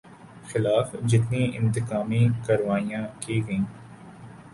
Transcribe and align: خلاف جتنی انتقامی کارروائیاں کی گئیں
خلاف 0.47 0.95
جتنی 1.05 1.43
انتقامی 1.57 2.27
کارروائیاں 2.47 3.03
کی 3.19 3.41
گئیں 3.47 3.63